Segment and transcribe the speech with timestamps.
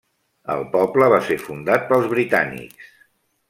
[0.53, 2.93] El poble va ser fundat pels britànics.